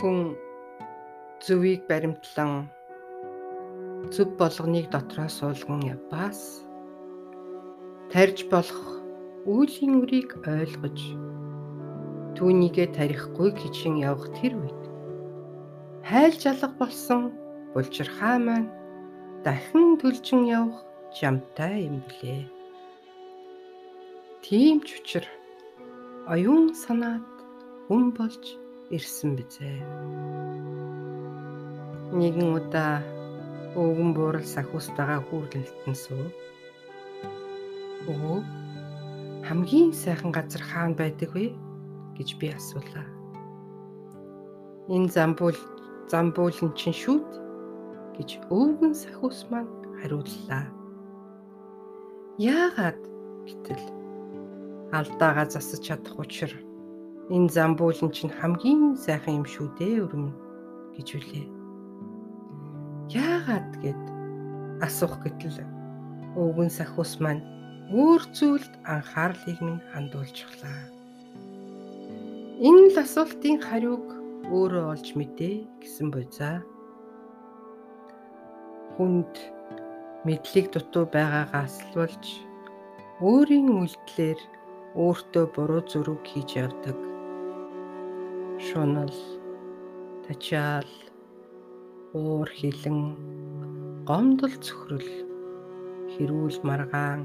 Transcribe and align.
Хүн 0.00 0.32
зөвийг 1.44 1.84
баримтлан 1.84 2.72
зөв 4.08 4.28
болгоныг 4.40 4.86
дотроос 4.88 5.34
суулган 5.38 5.84
явбаас 5.94 6.64
тарж 8.08 8.48
болох 8.48 8.80
үүлийн 9.44 10.00
үрийг 10.00 10.40
ойлгож 10.48 10.98
түүнийгээ 12.32 12.88
тарихгүй 12.96 13.52
гिचин 13.60 14.00
явах 14.00 14.32
тэр 14.40 14.56
үед 14.56 14.82
хайл 16.08 16.36
жалга 16.44 16.72
болсон 16.80 17.28
булчирхаа 17.76 18.40
маань 18.40 18.72
дахин 19.44 20.00
төлжин 20.00 20.48
явах 20.48 20.80
жамтай 21.12 21.84
юм 21.92 22.00
блэ. 22.08 22.48
Тийм 24.40 24.80
ч 24.80 24.96
учир 24.96 25.24
оюун 26.24 26.72
санаад 26.72 27.28
хүн 27.84 28.16
болж 28.16 28.59
ирсэн 28.90 29.38
бизээ. 29.38 29.78
Нэгэн 32.10 32.48
удаа 32.58 32.98
өвгөн 33.78 34.10
буурал 34.18 34.42
сахустайгаа 34.42 35.22
хүүрлэлтэн 35.30 35.94
суу. 35.94 36.26
Өө 38.10 38.42
хамгийн 39.46 39.94
сайхан 39.94 40.34
газар 40.34 40.62
хаана 40.66 40.98
байдаг 40.98 41.30
вэ 41.34 41.54
гэж 42.18 42.28
би 42.42 42.50
асуулаа. 42.50 43.06
Энэ 44.90 45.08
замбуул 45.14 45.58
замбуулын 46.10 46.74
чинь 46.74 46.98
шүүд 47.02 47.28
гэж 48.18 48.30
өвгөн 48.50 48.94
сахус 48.98 49.46
маань 49.50 49.70
хариуллаа. 50.02 50.66
Яагаад 52.42 52.98
гэтэл 53.46 53.84
алдаагаа 54.90 55.46
засаж 55.46 55.80
чадах 55.86 56.18
учир 56.18 56.50
энэ 57.30 57.48
замбуулын 57.54 58.10
чинь 58.10 58.32
хамгийн 58.38 58.98
сайхан 58.98 59.38
юм 59.40 59.46
шүү 59.46 59.70
дээ 59.78 60.02
өрмөн 60.02 60.34
гэж 60.98 61.08
үлээ. 61.14 61.46
Яагаад 63.14 63.70
гэд 63.82 64.02
асуух 64.82 65.14
гэтэл 65.22 65.62
өвгөн 66.34 66.70
сахус 66.74 67.22
маань 67.22 67.46
өөр 67.94 68.22
зүйлд 68.34 68.72
анхаарлыг 68.82 69.58
минь 69.62 69.82
хандуулчихлаа. 69.94 70.90
Энэ 72.66 72.90
л 72.94 72.96
асуултын 72.98 73.58
хариуг 73.62 74.06
өөрөө 74.50 74.84
олж 74.94 75.06
мэдээ 75.14 75.54
гэсэн 75.82 76.10
буйзаа. 76.10 76.66
Хүнд 78.94 79.34
мэдлэг 80.26 80.66
дутуу 80.74 81.06
байгаагаас 81.14 81.78
л 81.86 81.92
болж 81.98 82.24
өөрийн 83.22 83.68
үйлдэлээр 83.70 84.40
өөртөө 84.98 85.44
буруу 85.54 85.82
зүрэг 85.86 86.22
хийж 86.26 86.50
явдаг 86.58 87.09
шунал 88.66 89.14
тачаал 90.24 90.90
уур 92.12 92.48
хилэн 92.58 93.00
гомдол 94.08 94.54
цөхрөл 94.64 95.10
хэрүүл 96.12 96.58
маргаан 96.68 97.22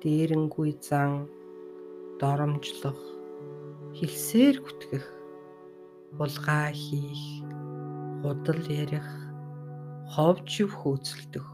дээрэнгүй 0.00 0.70
зан 0.86 1.26
доромжлох 2.20 3.00
хилсээр 3.98 4.56
гүтгэх 4.62 5.06
булгаа 6.18 6.70
хийх 6.82 7.42
худал 8.22 8.62
ярих 8.82 9.08
ховж 10.14 10.52
хөөцөлдөх 10.78 11.48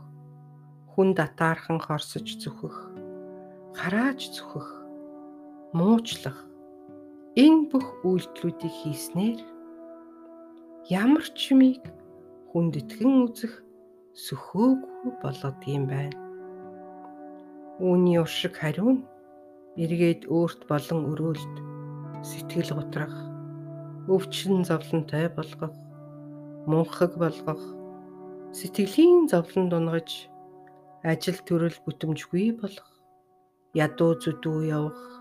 хүн 0.92 1.08
татаархан 1.18 1.80
хорсож 1.86 2.28
зүхэх 2.42 2.76
харааж 3.78 4.20
зүхэх 4.36 4.68
муучлах 5.78 6.47
Энэ 7.38 7.70
бүх 7.70 8.02
үйлдэлүүдийг 8.02 8.74
хийснээр 8.82 9.38
ямар 10.90 11.22
ч 11.38 11.54
юмыг 11.54 11.86
хүнд 12.50 12.74
итгэн 12.82 13.30
үзэх 13.30 13.62
сөхөөгүй 14.24 15.12
болоод 15.22 15.60
юм 15.70 15.86
байна. 15.86 16.18
Үүний 17.78 18.18
уршиг 18.18 18.58
хариу 18.58 18.90
нь 18.90 19.06
эргээд 19.78 20.26
өөрт 20.26 20.66
болон 20.66 21.00
өрөөлд 21.14 21.54
сэтгэл 22.26 22.74
готрах, 22.74 23.14
өвчин 24.10 24.66
зовлонтой 24.66 25.30
болгох, 25.30 25.76
мунхаг 26.66 27.14
болгох, 27.22 27.62
сэтгэлийн 28.50 29.30
зовлон 29.30 29.70
дунгаж 29.70 30.26
ажил 31.06 31.38
төрөл 31.46 31.78
бүтэмжгүй 31.86 32.58
болох, 32.58 32.90
ядуу 33.78 34.18
зүдүү 34.18 34.58
явах 34.74 35.17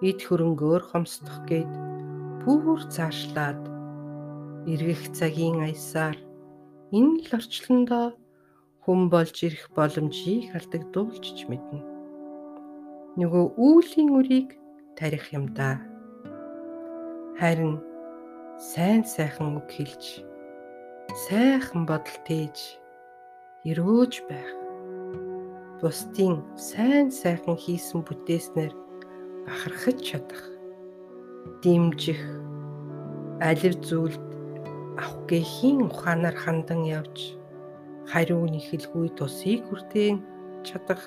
эд 0.00 0.18
хөрөнгөөр 0.24 0.82
хомсдох 0.88 1.44
гээд 1.44 1.72
бүр 2.44 2.80
цаашлаад 2.88 3.60
эргэх 4.72 5.12
цагийн 5.12 5.60
аясаар 5.60 6.16
энэ 6.96 7.20
л 7.24 7.30
орчлондоо 7.36 8.16
хүн 8.84 9.00
болж 9.12 9.36
ирэх 9.46 9.68
боломжийг 9.76 10.56
алдагдуулж 10.56 11.24
ч 11.36 11.44
мэднэ. 11.52 11.84
Нөгөө 13.20 13.44
үүлийн 13.60 14.10
үрийг 14.16 14.48
тарих 14.96 15.36
юм 15.36 15.52
да. 15.52 15.76
Харин 17.36 17.76
сайн 18.56 19.04
сайхан 19.04 19.60
үг 19.60 19.68
хэлж 19.68 20.24
сайхан 21.28 21.84
бодол 21.84 22.18
тээж 22.24 22.56
өрөөж 23.68 24.14
байх. 24.28 24.50
Бусдын 25.80 26.40
сайн 26.56 27.12
сайхан 27.12 27.56
хийсэн 27.56 28.00
бүтээснээр 28.04 28.72
бахархаж 29.50 29.98
чадах 30.08 30.42
дэмжих 31.62 32.22
алив 33.50 33.74
зүйлд 33.82 34.22
авахгүйхийн 35.02 35.78
ухаанаар 35.90 36.36
хандан 36.38 36.86
явж 36.86 37.34
хариу 38.10 38.46
нэхэлгүй 38.46 39.06
тусыг 39.18 39.60
хүртээн 39.66 40.22
чадах 40.66 41.02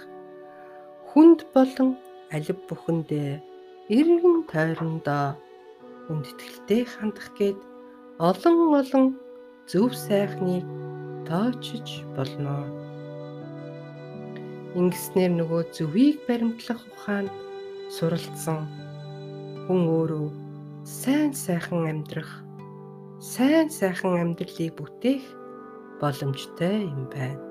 хүнд 1.08 1.40
болон 1.56 1.90
алив 2.36 2.60
бүхэндээ 2.68 3.32
эргэн 3.98 4.36
тойрондоо 4.52 5.40
хүндэтгэлтэй 6.06 6.84
хандах 6.84 7.32
гээд 7.40 7.60
олон 8.30 8.58
олон 8.82 9.06
зөв 9.72 9.96
сайхныг 9.96 10.68
тоочж 11.28 11.88
болно. 12.16 12.68
Ингэснээр 14.76 15.32
нөгөө 15.40 15.62
зөвийг 15.78 16.18
баримтлах 16.28 16.84
ухаанд 16.92 17.32
суралцсан 17.94 18.66
хүн 19.66 19.82
өөрөө 19.86 20.28
сайн 20.82 21.30
сайхан 21.38 21.86
амьдрах, 21.86 22.32
сайн 23.22 23.70
сайхан 23.70 24.18
амьдралыг 24.18 24.74
бүтээх 24.74 25.22
боломжтой 26.02 26.90
юм 26.90 27.06
байна. 27.14 27.44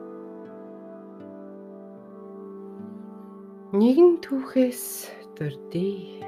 Нэгэн 3.78 4.18
түүхээс 4.24 5.14
дурдъя. 5.38 6.26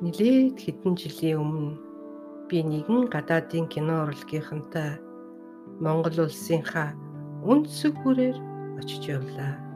Нилээд 0.00 0.56
хэдэн 0.56 0.94
жилийн 0.96 1.42
өмнө 1.42 1.74
би 2.46 2.62
нэгэн 2.62 3.10
гадаадын 3.12 3.66
кино 3.66 4.06
урлагийнхантай 4.06 5.02
Монгол 5.82 6.16
улсынхаа 6.24 6.94
үндсэг 7.42 7.92
бүрээр 8.00 8.38
очиж 8.80 9.02
явлаа. 9.18 9.69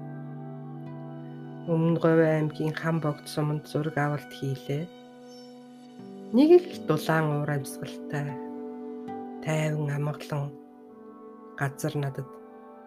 Өмнө 1.65 1.97
Говь 1.97 2.21
аймгийн 2.21 2.77
хам 2.77 3.01
богд 3.01 3.25
суманд 3.25 3.65
зураг 3.65 3.97
авалт 3.97 4.29
хийлээ. 4.37 4.85
Нэг 6.37 6.51
л 6.61 6.77
дулаан 6.85 7.41
уур 7.41 7.51
амьсгалтай 7.57 8.29
тайван 9.41 9.89
амгалан 9.97 10.53
газар 11.57 11.95
надад 11.97 12.29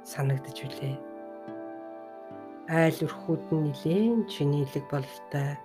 санагдж 0.06 0.58
билээ. 0.62 0.96
Айл 2.70 3.00
өрхүүд 3.02 3.46
нь 3.50 3.66
нилээн 3.66 4.30
чинийлэг 4.30 4.86
бололтой 4.94 5.58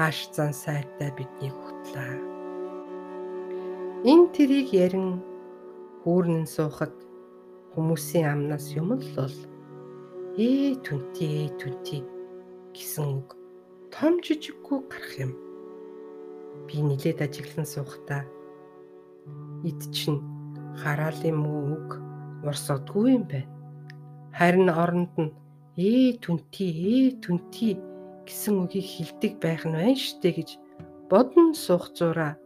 ааш 0.00 0.18
зан 0.32 0.56
сайтай 0.56 1.12
биднийг 1.12 1.52
хөтлөө. 1.52 2.16
Энэ 4.08 4.26
тэрийг 4.32 4.72
ярин 4.72 5.20
хүүрнэн 6.00 6.48
суухад 6.48 6.96
хүмүүсийн 7.76 8.24
амнаас 8.32 8.72
юм 8.72 8.96
л 8.96 9.04
бол 9.20 9.36
ээ 10.36 10.76
түнти 10.84 11.24
ээ 11.24 11.48
түнти 11.56 11.98
гэсэн 12.76 13.06
үг. 13.24 13.32
Том 13.88 14.20
жижиггүй 14.20 14.84
гарах 14.84 15.12
юм. 15.16 15.32
Би 16.68 16.84
нилээд 16.84 17.24
ажиглан 17.24 17.64
суухдаа 17.64 18.28
эд 19.64 19.80
чинь 19.96 20.20
хараалын 20.76 21.36
муу 21.40 21.62
үг? 21.76 21.88
Урсадгүй 22.44 23.16
юм 23.16 23.24
байна. 23.24 23.48
Харин 24.36 24.68
оронд 24.68 25.14
нь 25.16 25.32
ээ 25.80 26.20
түнти 26.20 26.66
ээ 26.68 27.06
түнти 27.24 27.80
гэсэн 28.28 28.60
үгийг 28.60 28.84
хилдэг 28.84 29.32
байх 29.40 29.64
нь 29.64 29.72
байна 29.72 29.96
штэ 29.96 30.36
гэж 30.36 30.50
бодон 31.08 31.56
суух 31.56 31.96
зураа. 31.96 32.36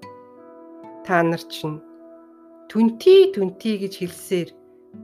Та 1.03 1.27
нар 1.27 1.43
чинь 1.51 1.83
түнти 2.71 3.35
түнти 3.35 3.83
гэж 3.83 3.95
хэлсээр 3.99 4.49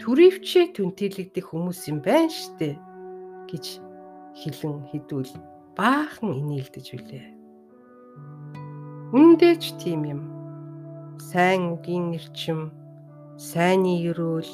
төрөвчээ 0.01 0.75
түнтэлэгдэх 0.77 1.47
хүмүүс 1.51 1.81
юм 1.91 1.99
байна 2.03 2.31
штэ 2.31 2.75
гэж 3.47 3.65
хилэн 4.35 4.77
хідүүл 4.91 5.33
баахан 5.79 6.31
инээлдэж 6.35 6.87
билээ. 6.93 7.27
Үндэ 9.15 9.51
ч 9.63 9.65
тийм 9.79 10.03
юм. 10.05 10.23
сайн 11.17 11.73
үгийн 11.75 12.13
эрчим, 12.19 12.71
сайнны 13.41 14.05
ерөөл 14.11 14.53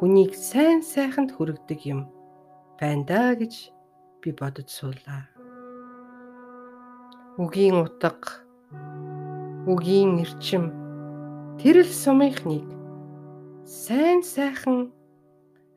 хүнийг 0.00 0.32
сайн 0.32 0.80
сайханд 0.80 1.36
хүргэдэг 1.36 1.80
юм 1.84 2.08
байна 2.80 3.04
да 3.04 3.22
гэж 3.36 3.54
би 4.24 4.32
бодож 4.32 4.68
суулаа. 4.72 5.28
Үгийн 7.36 7.76
утга, 7.84 8.40
үгийн 9.68 10.24
эрчим 10.24 10.72
тэрл 11.60 11.84
сумынхныг 11.84 12.79
сайн 13.70 14.26
сайхан 14.26 14.90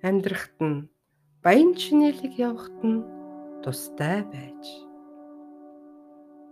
амьдрахт 0.01 0.57
нь 0.65 0.89
баян 1.45 1.77
чинэлэг 1.77 2.33
явахт 2.41 2.79
нь 2.81 3.05
тустай 3.61 4.25
байж. 4.33 4.65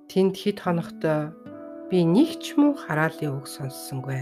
Тэнд 0.06 0.38
хэд 0.38 0.62
хоногтой 0.62 1.34
би 1.90 2.06
нэг 2.06 2.38
ч 2.46 2.54
муу 2.62 2.78
хараалын 2.78 3.42
үг 3.42 3.50
сонссонгүй. 3.50 4.22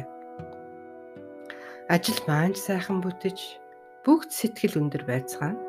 Ажил 1.92 2.24
маань 2.24 2.56
сайхан 2.56 3.04
бүтэж 3.04 3.60
бүгд 4.07 4.31
сэтгэл 4.31 4.80
өндөр 4.80 5.04
байцгаана. 5.04 5.60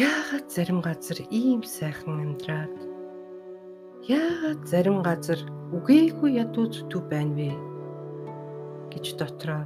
Яагаад 0.00 0.48
зарим 0.48 0.80
газар 0.80 1.20
ийм 1.28 1.60
сайхан 1.60 2.24
амьдраад 2.24 2.72
яагаад 4.08 4.64
зарим 4.64 5.04
газар 5.04 5.44
үгээгүй 5.76 6.40
ядуу 6.40 6.72
зүтүү 6.72 7.04
байна 7.12 7.36
вэ 7.36 7.73
гэж 8.94 9.06
дотроо 9.18 9.62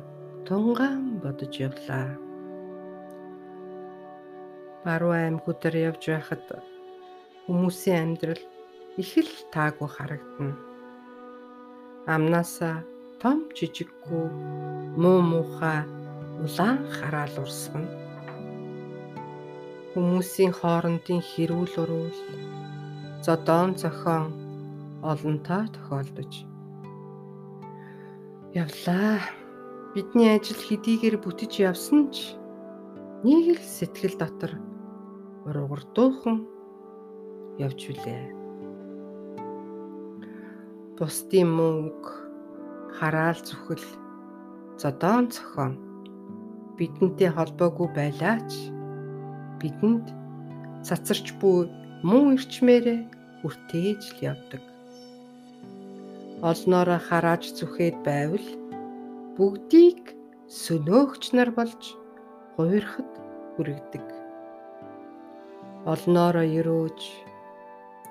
тунгаан 0.49 1.21
бодож 1.23 1.53
явлаа. 1.69 2.17
Баруун 4.85 5.21
аймагуудаар 5.21 5.77
явж 5.89 6.03
байхад 6.09 6.45
хүмүүсийн 7.45 8.01
амьдрал 8.05 8.43
их 8.97 9.13
л 9.21 9.33
таагүй 9.53 9.89
харагдана. 9.93 10.57
Амнасаа 12.09 12.81
том 13.21 13.45
жижиггүй 13.57 14.27
муу 14.97 15.21
муухай 15.31 15.85
улаан 16.45 16.81
хараал 16.97 17.35
урсгана. 17.45 17.93
Хүмүүсийн 19.93 20.53
хоорондын 20.57 21.21
хэрүүл 21.31 21.75
уруул 21.83 22.17
зодоон 23.25 23.77
зохион 23.77 24.33
олонтой 25.13 25.65
тохиолдож 25.75 26.48
явлаа. 28.63 29.23
Бидний 29.95 30.35
ажил 30.35 30.59
хэдийгээр 30.59 31.17
бүтэж 31.23 31.53
явсан 31.71 32.11
ч 32.15 32.35
нэг 33.23 33.57
л 33.59 33.63
сэтгэл 33.63 34.15
дотор 34.19 34.53
ургардуухан 35.47 36.39
явж 37.59 37.81
үлээ 37.91 38.39
бусдын 40.99 41.47
мөнгө, 41.55 42.11
хараал 42.99 43.39
зүхэл, 43.39 43.87
зодоон 44.83 45.31
цохон 45.31 45.73
бидэнтэй 46.75 47.31
холбоогүй 47.31 47.89
байлаач 47.95 48.51
бидэнд 49.63 50.07
цацарч 50.83 51.39
буй 51.39 51.71
муу 52.03 52.35
ирчмээрээ 52.35 53.01
хүртээж 53.39 54.03
л 54.11 54.19
явдаг. 54.31 54.63
Олноороо 56.39 57.03
харааж 57.03 57.51
зүхээд 57.59 57.97
байвал 58.07 58.47
бүгдийг 59.35 60.15
сөнөөгч 60.47 61.35
нар 61.35 61.51
болж 61.51 61.99
гуйрахад 62.55 63.11
хүрэгдэг. 63.59 64.07
Олноороо 65.83 66.47
өрөөж 66.47 67.01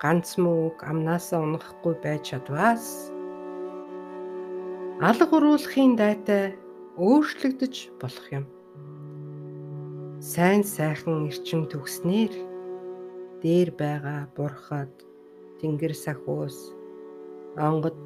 ганц 0.04 0.36
мөг 0.44 0.76
амнаасаа 0.84 1.40
унахгүй 1.40 1.96
байж 2.04 2.36
чадваас 2.36 3.16
алга 5.00 5.32
уруулахын 5.32 5.96
дайтай 5.96 6.60
өөрчлөгдөж 7.00 7.76
болох 7.96 8.28
юм. 8.28 8.46
Сайн 10.20 10.68
сайхан 10.68 11.32
эрчим 11.32 11.64
төгснээр 11.72 12.36
дээр 13.40 13.72
байгаа 13.72 14.28
бурхад 14.36 14.92
тэнгэр 15.64 15.96
сахиус 15.96 16.76
онгод 17.58 17.98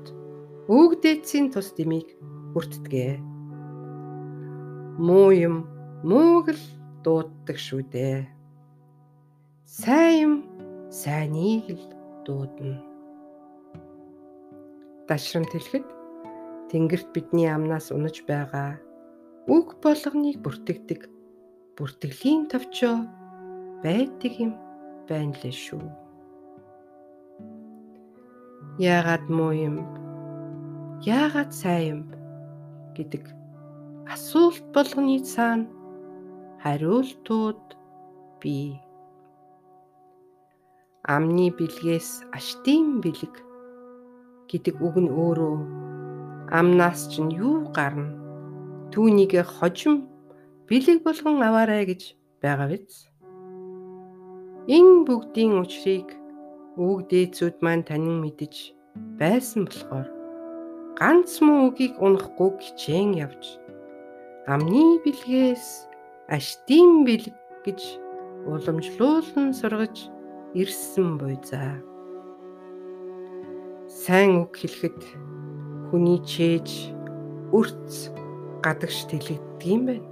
өгдөөцийн 0.72 1.52
тус 1.52 1.76
дэмийг 1.76 2.08
хүртдэгэ. 2.56 3.20
Муу 5.00 5.30
юм 5.36 5.68
мууг 6.08 6.56
л 6.56 6.64
дууддаг 7.04 7.58
шүү 7.60 7.84
дээ. 7.92 8.28
Сайн 9.68 10.16
юм 10.24 10.34
сайныг 10.88 11.68
л 11.68 11.86
дуудана. 12.26 12.80
Дашрамт 15.08 15.52
хэлэхэд 15.52 15.88
Тэнгэрт 16.72 17.12
бидний 17.12 17.52
амнаас 17.52 17.92
унаж 17.92 18.24
байгаа 18.24 18.80
үг 19.52 19.76
болгоныг 19.84 20.40
бүртгэдэг 20.40 21.02
бүртгэлийн 21.76 22.48
товчоо 22.48 23.04
байдаг 23.84 24.34
юм 24.40 24.52
байна 25.10 25.36
лээ 25.44 25.52
шүү. 25.52 26.01
Яагаад 28.82 29.30
муу 29.30 29.54
юм? 29.54 29.76
Яагаад 31.06 31.54
сайн 31.54 31.86
юм 31.94 32.02
гэдэг 32.98 33.30
асуулт 34.10 34.66
болгоны 34.74 35.22
цаана 35.22 35.70
хариултууд 36.66 37.78
бий 38.42 38.82
амны 41.06 41.54
бэлгээс 41.54 42.26
аштын 42.34 43.06
бэлэг 43.06 43.36
гэдэг 44.50 44.76
үг 44.82 44.96
нь 44.98 45.14
өөрөө 45.14 45.58
амнаас 46.50 47.06
чинь 47.14 47.30
юу 47.38 47.70
гарна 47.78 48.18
түүнийг 48.90 49.38
хожим 49.46 50.10
бэлэг 50.66 51.06
болгон 51.06 51.38
аваарай 51.46 51.86
гэж 51.86 52.18
байгаа 52.42 52.68
биз. 52.74 53.06
Энэ 54.66 55.06
бүгдийн 55.06 55.54
учрыг 55.62 56.21
үг 56.80 57.12
дээдсүүд 57.12 57.60
маань 57.60 57.84
танин 57.84 58.24
мэдэж 58.24 58.72
байсан 59.20 59.68
болохоор 59.68 60.08
ганц 60.96 61.44
муу 61.44 61.68
үгийг 61.68 62.00
унахгүй 62.00 62.56
хичээн 62.64 63.12
явж 63.20 63.60
амны 64.48 65.04
бэлгээс 65.04 65.92
аштын 66.32 67.04
бэлэг 67.04 67.36
гэж 67.68 67.82
уламжлуулан 68.48 69.52
сургаж 69.52 70.08
ирсэн 70.56 71.20
буй 71.20 71.36
за. 71.44 71.84
Сайн 73.92 74.40
үг 74.42 74.56
хэлэхэд 74.56 75.00
хүний 75.92 76.24
чээж 76.24 76.96
өрц 77.52 78.16
гадагш 78.64 79.12
тэлэгддэг 79.12 79.68
юм 79.68 79.82
байна. 79.92 80.08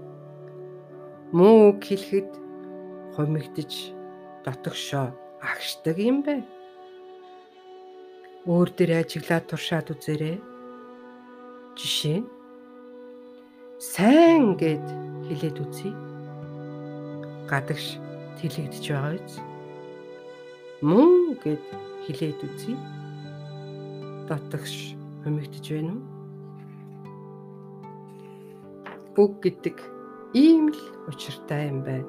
Муу 1.32 1.72
үг 1.72 1.80
хэлэхэд 1.88 2.30
хумигдж 3.16 3.96
дотогшоо 4.44 5.16
агшдаг 5.42 5.98
юм 6.00 6.22
байна. 6.24 6.48
Өөр 8.48 8.70
дээр 8.76 9.04
ажиглаад 9.04 9.46
туршаад 9.48 9.92
үзээрэй. 9.92 10.38
Жишээ 11.76 12.20
нь 12.24 12.30
сайн 13.80 14.56
гэд 14.60 14.86
хэлээд 15.28 15.58
үзье. 15.64 15.92
Гадагш 17.50 18.00
тэлэгдэж 18.40 18.86
байгаа 18.92 19.16
биз? 19.16 19.36
мөн 20.82 21.36
гэд 21.44 21.60
хэлээд 22.08 22.40
үзье. 22.40 22.76
Дотогш 24.28 24.96
хумигдж 25.24 25.66
байна 25.76 25.92
уу? 25.92 26.04
Үг 29.20 29.34
гэдэг 29.44 29.76
ийм 30.32 30.72
л 30.72 30.80
учиртай 31.12 31.68
юм 31.68 31.84
байна. 31.84 32.08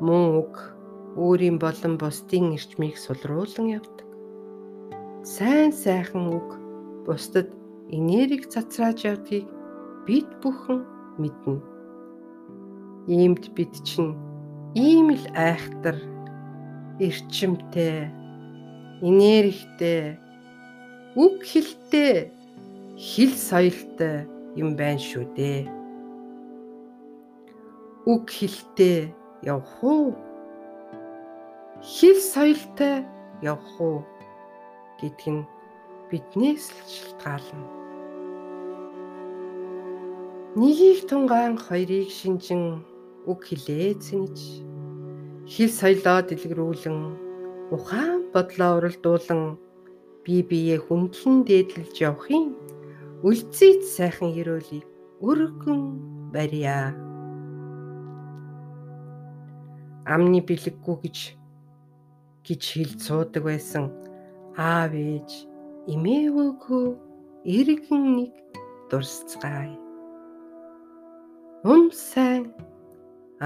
Мөн 0.00 0.40
үг 0.40 0.72
өөрийн 1.16 1.58
болон 1.60 1.98
бусдын 2.00 2.56
эрчмийг 2.56 2.96
сулруулан 2.96 3.68
явдаг. 3.78 4.08
Сайн 5.24 5.72
сайхан 5.72 6.32
үг 6.32 6.48
бусдад 7.06 7.48
энерги 7.92 8.48
цацрааж 8.48 9.04
явдгийг 9.04 9.46
бид 10.06 10.28
бүхэн 10.40 10.80
мэднэ. 11.20 11.60
Иймд 13.06 13.44
бид 13.54 13.74
чинь 13.84 14.16
ийм 14.74 15.12
л 15.12 15.26
айхтар 15.36 16.00
эрчимтэй, 16.98 18.08
энергитэй, 19.02 20.16
үг 21.16 21.44
хэлтэй, 21.44 22.32
хэл 22.96 23.34
соёлтой 23.36 24.26
юм 24.56 24.76
байна 24.76 25.02
шүү 25.02 25.24
дээ. 25.36 25.68
Үг 28.06 28.30
хэлтэй 28.30 29.12
явах 29.42 29.76
уу? 29.82 30.31
Хэл 31.82 32.14
соёлтой 32.14 33.02
явах 33.42 33.74
уу 33.82 34.06
гэдг 35.02 35.22
нь 35.34 35.42
биднээс 36.06 36.70
л 36.70 36.86
шалтгаална. 36.94 37.66
Нэгийг 40.54 41.10
тунгаан 41.10 41.58
хоёрыг 41.58 42.06
шинжин 42.06 42.86
үг 43.26 43.40
хэлээ 43.50 43.98
зэнэж 43.98 44.38
хэл 45.50 45.72
соёлоо 45.80 46.22
дэлгэрүүлэн 46.22 46.98
ухаан 47.74 48.30
бодлоо 48.30 48.78
уралдуулан 48.78 49.42
бие 50.22 50.42
биеэ 50.46 50.78
хүндлэн 50.86 51.42
дээдлэж 51.42 51.94
явахын 51.98 52.54
үлцийт 53.26 53.82
сайхан 53.82 54.30
өрөөлийг 54.38 54.86
өргөн 55.18 55.82
барья. 56.30 56.94
Амны 60.06 60.38
бэлэггүй 60.46 60.96
гэж 61.02 61.41
гэж 62.46 62.62
хэлж 62.74 62.98
суудаг 63.06 63.42
байсан 63.46 63.84
аав 64.58 64.92
ээж 64.92 65.30
эмээвөөгөө 65.92 66.86
иргэн 67.56 68.04
нэг 68.18 68.34
дурсцгаая. 68.90 69.78
Ум 71.72 71.90
сайн 71.94 72.44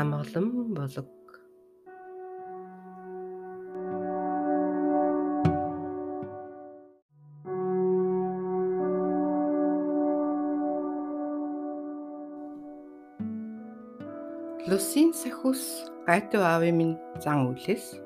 амгалан 0.01 0.49
болог. 0.77 1.13
Лусийн 14.69 15.13
сахус 15.21 15.63
гайтав 16.09 16.43
аавын 16.43 16.77
минь 16.79 16.97
зан 17.23 17.39
үлээс 17.53 18.06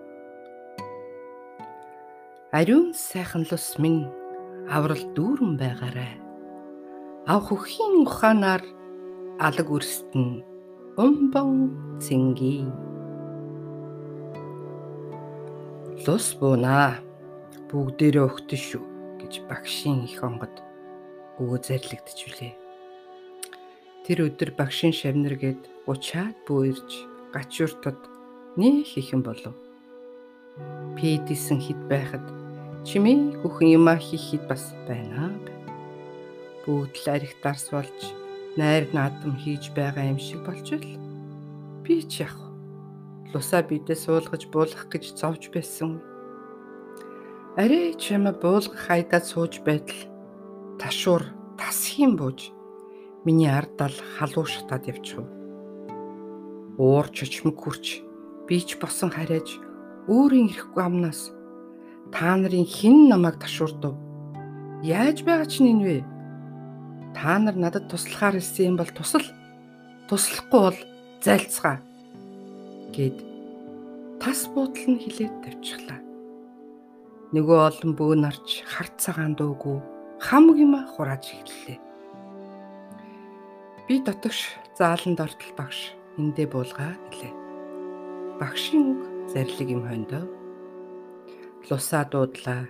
Ариун 2.52 2.94
сайхан 2.98 3.46
лус 3.46 3.78
минь 3.78 4.10
аврал 4.66 5.04
дүүрэн 5.14 5.54
байгаарай. 5.54 6.18
Ав 7.30 7.46
хөхийн 7.46 8.02
ухаанаар 8.02 8.66
алаг 9.38 9.68
үрстэн 9.70 10.42
умбон 10.98 11.70
цэнги. 12.02 12.66
Лус 16.02 16.34
бууна. 16.42 16.98
Бүгдээрээ 17.70 18.26
өгтөн 18.26 18.62
шүү 18.66 18.82
гэж 19.22 19.46
багшийн 19.46 20.10
их 20.10 20.18
онгод 20.18 20.50
өгөө 21.38 21.58
зарлагдж 21.62 22.18
билээ. 22.18 22.54
Тэр 24.02 24.26
өдөр 24.26 24.58
багшийн 24.58 24.90
шавнаргээд 24.90 25.86
учаад 25.86 26.34
бүүрж 26.50 26.90
гачууртад 27.30 28.00
нэх 28.58 28.98
ихэн 28.98 29.22
болов. 29.22 29.69
Пэдисэн 30.96 31.58
хід 31.60 31.80
байхад 31.88 32.24
чимээ 32.84 33.40
бүхэн 33.42 33.76
юмаа 33.78 33.98
хийхэд 34.00 34.44
бас 34.50 34.72
байна. 34.88 35.32
Бүгд 36.64 36.94
л 37.00 37.06
арих 37.14 37.34
дарс 37.42 37.70
болж 37.72 37.98
найр 38.56 38.88
наадам 38.92 39.36
хийж 39.38 39.70
байгаа 39.76 40.10
юм 40.12 40.18
шиг 40.18 40.42
байл. 40.44 40.66
Би 41.84 42.02
ч 42.04 42.26
яг 42.26 42.36
лусаа 43.32 43.62
бидээ 43.62 43.96
суулгаж 43.96 44.42
буулгах 44.50 44.90
гэж 44.90 45.14
зовж 45.14 45.54
байсан. 45.54 46.02
Арай 47.56 47.94
чамаа 47.94 48.34
буулгах 48.34 48.78
хайдаа 48.90 49.22
сууж 49.22 49.62
байтал 49.66 50.00
ташуур 50.80 51.22
тасхийн 51.58 52.16
бууж 52.16 52.50
миний 53.24 53.50
ардал 53.50 53.94
халуу 54.18 54.46
шатаад 54.46 54.88
явчих. 54.88 55.22
Уур 56.78 57.06
чочмог 57.12 57.56
хүрч 57.60 58.02
би 58.48 58.56
ч 58.64 58.80
босон 58.80 59.10
харайж 59.12 59.60
өөрийн 60.08 60.48
ирэхгүй 60.48 60.82
амнаас 60.84 61.32
та 62.14 62.36
нарын 62.36 62.64
хэн 62.64 63.08
намайг 63.10 63.36
ташуурдав? 63.42 63.94
Яаж 64.80 65.20
байгаа 65.26 65.48
ч 65.50 65.60
нин 65.60 65.84
вэ? 65.84 66.00
Та 67.12 67.36
нар 67.38 67.56
надад 67.58 67.90
туслахаар 67.90 68.40
ирсэн 68.40 68.72
юм 68.72 68.76
бол 68.80 68.90
тусал. 68.94 69.26
Туслахгүй 70.08 70.60
бол 70.60 70.78
зайлцгаа 71.20 71.78
гэд 72.96 73.16
тас 74.22 74.48
буудал 74.52 74.86
нь 74.88 75.02
хилээд 75.02 75.34
тавьчихлаа. 75.44 76.00
Нөгөө 77.36 77.58
олон 77.68 77.92
бөө 77.94 78.14
нарч 78.18 78.64
харт 78.66 78.96
цагаан 78.98 79.36
дуугүй 79.38 79.78
хамг 80.18 80.56
юм 80.58 80.74
хурааж 80.92 81.30
эхэллээ. 81.30 81.78
Би 83.86 83.94
дотогш 84.02 84.56
зааланд 84.78 85.20
ортол 85.20 85.52
багш 85.56 85.94
эндээ 86.18 86.46
буулгаа 86.50 86.94
гэлээ. 87.10 87.32
Багшийн 88.40 88.84
үг 88.92 89.02
зарлиг 89.32 89.68
юм 89.70 89.86
хондоо 89.86 90.40
лусаа 91.68 92.04
дуудлаа. 92.04 92.66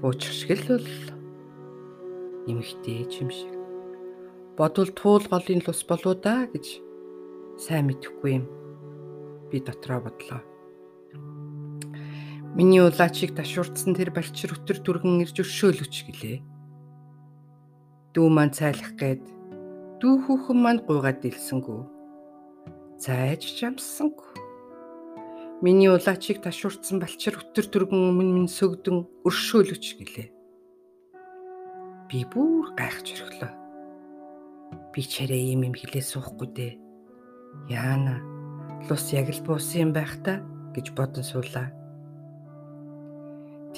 Буучршгэл 0.00 0.64
бол 0.68 0.88
эмхтэй 2.48 3.06
юм 3.20 3.30
шиг. 3.30 3.52
Бодвол 4.56 4.90
туул 4.90 5.24
голын 5.30 5.60
лус 5.66 5.84
болоо 5.84 6.14
да 6.14 6.46
гэж 6.52 6.80
сайн 7.58 7.86
мэдэхгүй 7.86 8.30
юм. 8.38 8.44
Би 9.50 9.60
дотроо 9.60 10.00
бодлоо. 10.00 10.40
Миний 12.56 12.82
улаачийг 12.82 13.34
ташуурдсан 13.34 13.94
тэр 13.94 14.10
барьчир 14.14 14.54
өтөр 14.54 14.78
дүргэн 14.82 15.22
ирж 15.26 15.42
өршөөлөч 15.42 15.94
гэлээ. 16.06 16.38
Дүү 18.14 18.26
маань 18.30 18.54
цайлах 18.54 18.94
гээд 18.94 19.22
дүү 19.98 20.14
хүүхэн 20.22 20.58
маань 20.62 20.82
гуйгаад 20.86 21.18
дэлсэнгүү 21.22 21.82
зайж 23.02 23.58
жамсангүй 23.58 24.43
Миний 25.62 25.88
улаачийг 25.88 26.42
ташуурцсан 26.42 26.98
балчир 26.98 27.38
өтөр 27.38 27.66
түргэн 27.70 28.00
өмнө 28.10 28.32
минь 28.34 28.50
сөгдөн 28.50 29.06
өршөөлөч 29.22 29.84
гэлээ. 30.02 30.28
Би 32.10 32.26
бүр 32.26 32.74
гайхаж 32.74 33.14
өрхлөө. 33.14 33.52
Би 34.90 35.00
чарээ 35.06 35.54
юм 35.54 35.70
юм 35.70 35.74
хэлээ 35.78 36.02
суухгүй 36.02 36.48
дээ. 36.50 36.72
Яана 37.70 38.18
лус 38.90 39.14
яг 39.14 39.30
л 39.30 39.44
буусан 39.46 39.88
юм 39.88 39.92
байх 39.94 40.18
та 40.26 40.42
гэж 40.74 40.90
бодон 40.98 41.22
суулаа. 41.22 41.70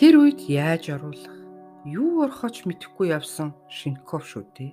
Тэр 0.00 0.16
үед 0.24 0.40
яаж 0.48 0.90
оруулах, 0.90 1.36
юу 1.84 2.24
орхож 2.24 2.64
мэдэхгүй 2.64 3.12
явсан 3.12 3.52
шинков 3.68 4.24
шүү 4.24 4.44
дээ. 4.56 4.72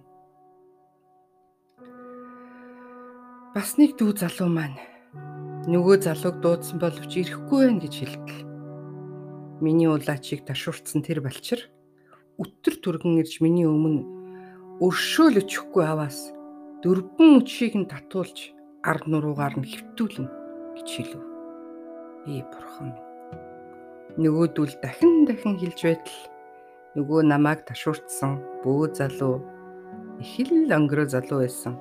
Бас 3.53 3.77
нэг 3.77 3.99
дүү 3.99 4.17
залуу 4.17 4.49
маань 4.49 4.92
Нөгөө 5.63 6.03
залууг 6.03 6.43
дуудсан 6.43 6.75
боловч 6.75 7.13
ирэхгүй 7.23 7.71
байх 7.71 7.87
гэж 7.87 7.93
хэлдэг. 7.95 8.29
Миний 9.63 9.87
улаачийг 9.87 10.43
ташуурцсан 10.43 10.99
тэр 11.07 11.23
балчир 11.23 11.71
өтөр 12.35 12.83
түргэн 12.83 13.23
ирж 13.23 13.39
миний 13.39 13.63
өмнө 13.63 14.03
өршөөл 14.83 15.39
өчөхгүй 15.39 15.87
аваас 15.87 16.35
дөрвөн 16.83 17.39
өчийг 17.39 17.79
нь 17.79 17.87
татуулж 17.87 18.51
ард 18.83 19.07
нуруугаар 19.07 19.55
нь 19.55 19.63
хөвтүүлнэ 19.63 20.27
гэж 20.75 20.87
хэлв. 20.99 21.23
Ээ 22.27 22.43
бурхан 22.51 22.91
минь. 22.91 23.07
Нөгөөдүүл 24.19 24.75
дахин 24.83 25.23
дахин 25.23 25.55
хэлж 25.63 25.79
байтал 25.79 26.19
нөгөө 26.99 27.21
намайг 27.23 27.63
ташуурцсан 27.63 28.35
бөө 28.67 28.91
залуу 28.99 29.39
их 30.19 30.43
л 30.43 30.75
өнгөрөө 30.75 31.07
залуу 31.07 31.39
байсан. 31.39 31.79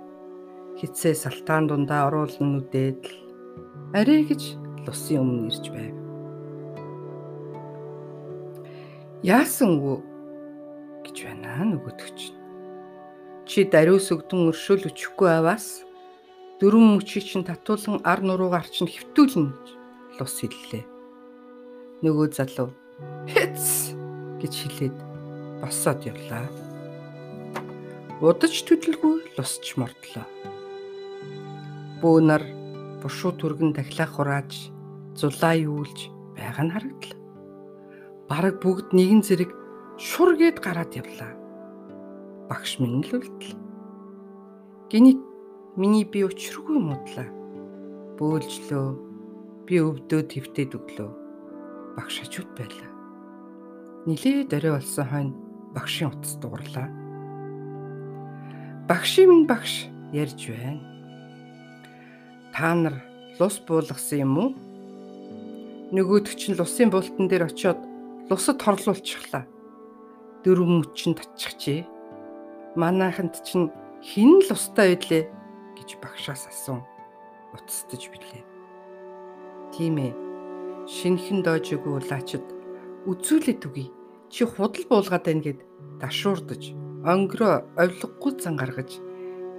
Хитсээ 0.78 1.18
салтаан 1.18 1.66
дундаа 1.66 2.06
оруулан 2.06 2.62
нүдээд 2.62 3.02
л 3.10 3.31
арай 3.92 4.24
гэж 4.24 4.42
лусын 4.86 5.22
өмнө 5.22 5.52
ирж 5.52 5.66
байв. 5.70 5.94
Яасан 9.22 9.78
уу 9.78 10.02
гэж 11.04 11.16
байна 11.28 11.62
нөгөөдөгч. 11.62 12.20
Чи 13.46 13.66
дариус 13.68 14.08
өгдөн 14.14 14.50
өршөөл 14.50 14.88
өчөхгүй 14.90 15.30
аваас 15.30 15.84
дөрвөн 16.58 16.96
мөчийг 16.96 17.26
чинь 17.26 17.46
татуулан 17.46 18.00
ар 18.02 18.22
нуруугаар 18.22 18.66
чинь 18.70 18.90
хөвтүүлнэ 18.90 19.50
гэж 19.50 19.68
лус 20.18 20.36
хэллээ. 20.40 20.84
Нөгөө 22.02 22.26
залуу 22.34 22.70
хэц 23.30 23.94
гэж 24.42 24.54
хэлээд 24.62 24.96
босоод 25.62 26.00
явлаа. 26.06 26.46
Удаж 28.22 28.54
төдөлгүй 28.66 29.34
лусч 29.38 29.74
мордлоо. 29.78 30.26
Бөөнөр 32.02 32.61
бушуу 33.02 33.34
түргэн 33.34 33.74
дахлаа 33.74 34.06
хурааж 34.06 34.70
зулаа 35.18 35.54
юулж 35.58 36.08
байгаа 36.38 36.64
нь 36.64 36.74
харагдлаа. 36.74 37.18
Бараг 38.30 38.56
бүгд 38.62 38.94
нэгэн 38.94 39.22
зэрэг 39.26 39.50
шургээд 39.98 40.62
гараад 40.62 40.94
явлаа. 40.94 41.34
Багш 42.46 42.78
минь 42.78 43.02
л 43.02 43.18
үлдэл. 43.18 43.58
Гинит 44.86 45.20
миний 45.74 46.06
би 46.06 46.22
өчргүй 46.22 46.78
мудлаа. 46.78 47.28
Бөөлжлөө. 48.16 48.88
Би 49.66 49.74
өвдөө 49.82 50.22
твтээд 50.30 50.78
өглөө. 50.78 51.10
Багш 51.98 52.22
хажууд 52.22 52.50
байлаа. 52.54 52.90
Нилээ 54.06 54.46
дөрөө 54.46 54.78
болсон 54.78 55.06
хойно 55.10 55.34
багшийн 55.74 56.10
утас 56.14 56.38
дуурлаа. 56.38 56.88
Багшийн 58.88 59.28
минь 59.30 59.46
багш 59.46 59.90
ярьж 60.12 60.50
байна 60.50 60.91
та 62.54 62.74
нар 62.74 62.96
лус 63.40 63.58
буулгасан 63.66 64.18
юм 64.24 64.34
уу? 64.38 64.50
Нөгөөдөг 65.92 66.34
чинь 66.36 66.56
лусын 66.56 66.88
буултан 66.92 67.26
дээр 67.28 67.48
очиод 67.48 67.80
лусад 68.28 68.62
хорлуулчихлаа. 68.62 69.44
Дөрвөн 70.44 70.84
мөчөнд 70.84 71.18
татчихжээ. 71.20 71.84
Манайханд 72.76 73.40
чинь 73.44 73.72
хин 74.00 74.40
л 74.40 74.52
устай 74.52 74.96
байлээ 74.96 75.24
гэж 75.76 75.88
багшаас 76.00 76.48
асуув. 76.48 76.84
Утастаж 77.52 78.08
билээ. 78.08 78.44
Тийм 79.72 79.96
ээ. 80.00 80.12
Шинхэн 80.88 81.44
доожигүй 81.44 81.92
улаачд 82.00 82.44
үзүүлээд 83.06 83.68
үгүй. 83.68 83.88
чи 84.32 84.44
худал 84.48 84.84
буулгаад 84.88 85.24
байна 85.28 85.44
гэд 85.44 85.60
дашуурдаж 86.00 86.72
онгороо 87.04 87.68
овлоггүй 87.76 88.32
зан 88.40 88.56
гаргаж 88.56 88.96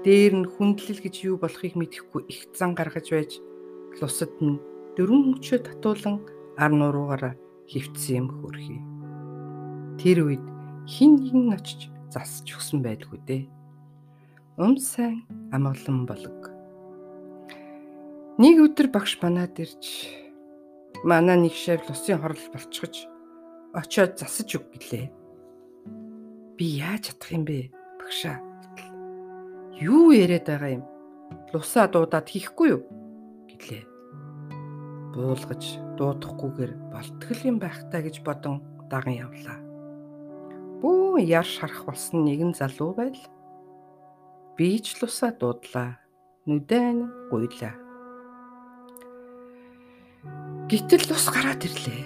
дээр 0.03 0.43
нь 0.43 0.51
хүндлэл 0.51 0.99
гэж 0.99 1.15
юу 1.23 1.35
болохыг 1.39 1.79
мэдэхгүй 1.79 2.27
их 2.27 2.51
зан 2.51 2.75
гаргаж 2.75 3.07
байж 3.07 3.31
лусад 4.03 4.35
нь 4.43 4.59
дөрвөн 4.99 5.39
мөчөө 5.39 5.59
татуулан 5.63 6.19
ар 6.59 6.71
нуруугаараа 6.75 7.39
хөвцсөн 7.71 8.15
юм 8.19 8.27
хөрхий. 8.43 8.81
Тэр 9.95 10.27
үед 10.27 10.45
хин 10.85 11.23
нэгэн 11.23 11.55
очиж 11.55 11.87
засч 12.11 12.51
өгсөн 12.51 12.83
байдгүй 12.83 13.19
дээ. 13.23 13.43
Ум 14.59 14.75
сайн 14.77 15.23
амгалан 15.55 16.03
болог. 16.03 16.51
Нэг 18.37 18.59
өдөр 18.59 18.91
багш 18.91 19.17
манад 19.23 19.55
ирж 19.55 20.11
манай 21.07 21.39
нэг 21.39 21.55
шав 21.55 21.79
лусын 21.87 22.19
хорлол 22.19 22.49
болчихож 22.51 23.07
очиод 23.73 24.19
засаж 24.19 24.59
өг 24.59 24.67
гэлээ. 24.75 25.07
Би 26.59 26.65
яаж 26.83 27.09
чадах 27.09 27.31
юм 27.33 27.43
бэ? 27.47 27.71
Багшаа. 27.97 28.52
Юу 29.83 30.15
яриад 30.15 30.47
байгаа 30.47 30.79
юм? 30.79 30.83
Лусаа 31.51 31.91
дуудаад 31.91 32.31
хийхгүй 32.31 32.67
юу? 32.71 32.81
гэлээ. 33.51 33.83
Буулгаж 35.11 35.63
дуудахгүйгээр 35.99 36.73
болтгол 36.87 37.41
юм 37.43 37.57
байх 37.59 37.83
та 37.91 37.99
гэж 37.99 38.23
бодон 38.23 38.63
даган 38.87 39.19
явлаа. 39.27 39.59
Бүү 40.79 41.19
яр 41.27 41.43
шарах 41.43 41.83
болсон 41.83 42.23
нэгэн 42.23 42.55
залуу 42.55 42.95
байл. 42.95 43.19
Би 44.55 44.79
ч 44.79 44.95
лусаа 45.03 45.35
дуудлаа. 45.35 45.99
Нүдэн 46.47 47.27
гуйлаа. 47.27 47.75
Гэтэл 50.71 51.11
ус 51.11 51.27
гараад 51.27 51.59
ирлээ. 51.59 52.03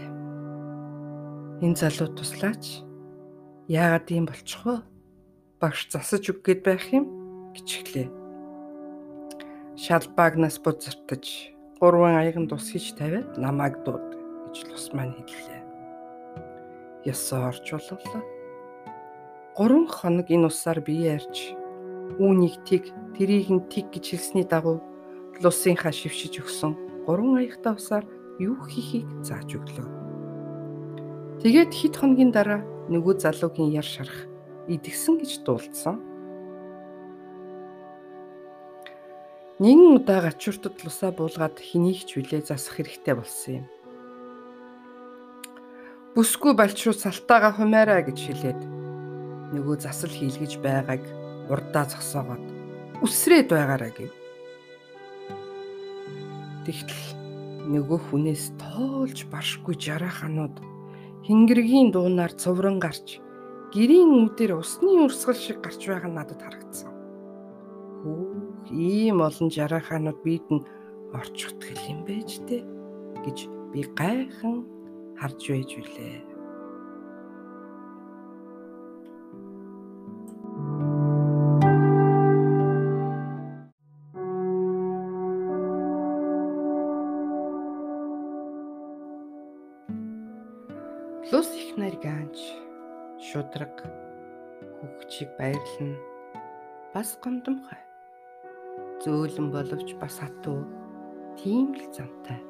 Энэ 1.61 1.77
залуу 1.77 2.09
туслаач. 2.09 2.81
Яагаад 3.69 4.09
ийм 4.09 4.25
болчих 4.25 4.65
вэ? 4.65 4.81
Багш 5.61 5.89
засаж 5.93 6.25
өг 6.33 6.41
гээд 6.41 6.61
байх 6.65 6.85
юм 6.89 7.16
гिचглээ. 7.57 8.07
Шалбаагнаас 9.77 10.57
бузартаж 10.61 11.25
гурван 11.81 12.15
аяган 12.21 12.45
тус 12.47 12.69
хийж 12.69 12.93
тавиад 12.97 13.37
намайг 13.37 13.81
дууд 13.85 14.07
гэж 14.45 14.55
лус 14.69 14.85
маань 14.93 15.17
хэллээ. 15.17 15.61
Ясаа 17.05 17.49
орж 17.49 17.65
боллоо. 17.73 18.21
Гурван 19.57 19.87
хоног 19.89 20.29
энэ 20.29 20.47
усаар 20.49 20.79
бие 20.85 21.17
ярьж 21.17 21.57
үүнийг 22.21 22.55
тиг 22.65 22.93
тэрийг 23.17 23.49
нь 23.49 23.67
тиг 23.69 23.89
гэж 23.93 24.05
хэлсний 24.13 24.45
дагуу 24.45 24.81
лусынхаа 25.41 25.93
шившиж 25.93 26.41
өгсөн 26.41 26.73
гурван 27.05 27.41
аягтай 27.41 27.73
усаар 27.73 28.05
юу 28.39 28.57
хийхийг 28.65 29.05
зааж 29.21 29.49
өглөө. 29.57 29.87
Тэгээд 31.41 31.71
хэд 31.73 31.93
хоногийн 31.97 32.31
дараа 32.33 32.61
нөгөө 32.89 33.21
залуугийн 33.21 33.75
яр 33.77 33.85
шарах 33.85 34.25
идэгсэн 34.65 35.21
гэж 35.21 35.31
дуулдсан. 35.45 36.01
Нэгэн 39.57 39.97
удаа 39.97 40.21
гачууртад 40.21 40.77
лусаа 40.85 41.09
буулгаад 41.09 41.57
хэнийг 41.57 42.05
ч 42.05 42.21
хүлээ 42.21 42.45
засах 42.45 42.77
хэрэгтэй 42.77 43.15
болсон 43.17 43.53
юм. 43.57 43.65
Бүсгүй 46.13 46.53
балчруу 46.53 46.93
салтаага 46.93 47.57
хумаараа 47.57 48.05
гэж 48.05 48.17
хэлээд 48.21 48.61
нөгөө 49.57 49.75
засал 49.81 50.13
хийлгэж 50.13 50.61
байгааг 50.61 51.01
урдаа 51.49 51.89
зогсоогоод 51.89 52.45
үсрээд 53.01 53.49
байгаараа 53.49 53.91
гэв. 53.97 54.13
Тэгтэл 56.69 57.01
нөгөө 57.73 57.99
хүнээс 58.13 58.53
тоолж 58.61 59.25
баршгүй 59.33 59.73
жараханууд 59.73 60.53
хингэргийн 61.25 61.89
дуунаар 61.89 62.29
цувран 62.37 62.77
гарч 62.77 63.17
гэрийн 63.73 64.21
үдээр 64.21 64.53
усны 64.61 65.01
урсгал 65.01 65.33
шиг 65.33 65.65
гарч 65.65 65.81
байгаа 65.89 66.13
надад 66.13 66.45
харагдсан. 66.45 66.96
Ийм 68.71 69.23
олон 69.23 69.47
жараханууд 69.47 70.19
биед 70.23 70.43
нь 70.51 70.67
орчихт 71.15 71.59
хэл 71.63 71.83
юм 71.93 71.99
байж 72.03 72.43
тээ 72.47 72.63
гэж 73.23 73.37
би 73.71 73.81
гайхан 73.95 74.67
харж 75.19 75.41
байж 75.47 75.71
үлээ. 75.79 76.19
Лус 91.31 91.49
их 91.55 91.71
нарганж 91.79 92.39
шудраг 93.27 93.75
хөвгчийг 94.79 95.31
баярлна. 95.39 95.95
Бас 96.93 97.19
гомдомхой. 97.23 97.86
Зөөлөн 99.07 99.53
боловч 99.55 99.93
бас 100.01 100.17
хатуу. 100.19 100.67
Тийм 101.39 101.71
л 101.79 101.83
замтай. 101.95 102.41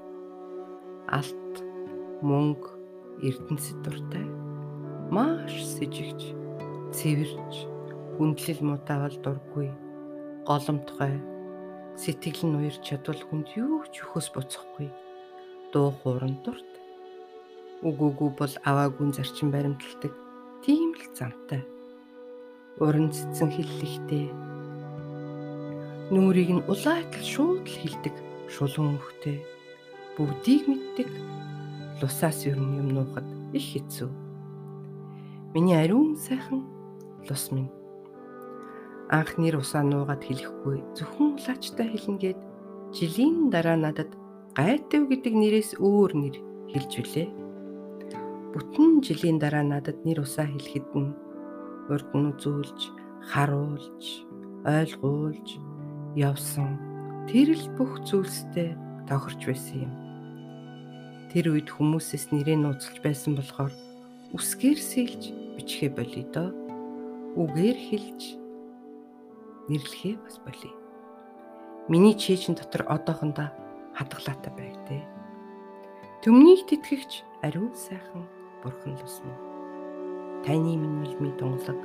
Алт 1.06 1.62
мөнгө 2.26 2.74
эрдэнэсэд 3.22 3.86
дуртай. 3.86 4.26
Маш 5.14 5.54
сэжигч, 5.54 6.34
цэвэрч, 6.98 7.54
хүндлэл 8.18 8.62
мутаавал 8.66 9.14
дургүй. 9.22 9.70
Голомтгой. 10.50 11.22
Сэтгэл 11.94 12.50
нь 12.50 12.58
уярч 12.58 12.82
чадвал 12.82 13.22
хүнд 13.22 13.54
юу 13.54 13.86
ч 13.94 14.02
өхөөс 14.02 14.34
буцахгүй. 14.34 14.90
Дуу 15.70 15.94
хууран 16.02 16.42
дурт 16.42 16.66
Үгүй 17.86 18.10
үгүй 18.18 18.34
бол 18.34 18.54
аваагүй 18.66 19.14
зарчим 19.14 19.54
баримталдаг. 19.54 20.10
Тийм 20.66 20.98
л 20.98 21.06
замтай. 21.14 21.62
Уран 22.82 23.14
цэцэн 23.14 23.54
хиллэхтэй. 23.54 24.57
Нүрийг 26.14 26.50
нь 26.56 26.68
улаатал 26.72 27.26
шууд 27.26 27.68
л 27.68 27.80
хилдэг 27.82 28.16
шулуун 28.48 28.96
хөхтэй. 29.00 29.44
Бүгдийг 30.16 30.64
мэддэг. 30.68 31.10
Лусаас 32.00 32.48
юу 32.48 32.56
юм 32.56 32.96
нуухад 32.96 33.28
их 33.52 33.66
хэцүү. 33.76 34.10
Миний 35.54 35.76
ариун 35.76 36.16
сайхан 36.16 36.64
лус 37.28 37.52
минь. 37.52 37.72
Анх 39.12 39.36
нэр 39.36 39.60
усаа 39.60 39.84
нуугаад 39.84 40.24
хэлэхгүй 40.24 40.84
зөвхөн 40.96 41.36
улаачтай 41.36 41.88
хэлнгээд 41.92 42.40
жилийн 42.96 43.52
дараа 43.52 43.76
надад 43.76 44.12
гайтав 44.56 45.08
гэдэг 45.08 45.34
нэрээс 45.36 45.72
өөр 45.80 46.12
нэр 46.16 46.36
хэлж 46.72 46.92
үлээ 47.04 47.28
бүтэн 48.58 49.06
жилийн 49.06 49.38
дараа 49.38 49.62
надад 49.62 50.02
нэр 50.02 50.26
усаа 50.26 50.50
хэлэхэд 50.50 50.90
нь 50.98 51.14
урд 51.94 52.10
нь 52.18 52.28
үзүүлж, 52.34 52.80
харуулж, 53.30 54.04
ойлгуулж 54.66 55.48
явсан 56.18 56.82
тэр 57.30 57.54
л 57.54 57.66
бүх 57.78 58.02
зүйлстэй 58.10 58.74
тохирч 59.06 59.42
байсан 59.46 59.86
юм. 59.86 59.94
Тэр 61.30 61.54
үед 61.54 61.70
хүмүүсээс 61.70 62.34
нэрээ 62.34 62.58
нууцлж 62.58 62.98
байсан 63.06 63.38
болохоор 63.38 63.70
үсгээр 64.34 64.80
сэлж 64.82 65.22
бичгээ 65.54 65.94
болъё 65.94 66.26
доо. 66.34 66.50
Үгээр 67.38 67.78
хэлж 67.78 68.22
нэрлэхээ 69.70 70.16
бас 70.18 70.42
болъё. 70.42 70.74
Миний 71.86 72.18
чэйжин 72.18 72.58
дотор 72.58 72.90
одоохондоо 72.90 73.54
хадгалаатай 73.94 74.52
байг 74.58 74.78
дээ. 74.90 75.06
Төмнийг 76.26 76.66
тэтгэгч 76.66 77.22
ариун 77.46 77.78
сайхан 77.78 78.26
бурхан 78.66 78.98
л 78.98 79.06
усна. 79.06 79.36
Таны 80.42 80.74
минь 80.74 80.98
мэлми 81.06 81.30
дунглаг 81.38 81.78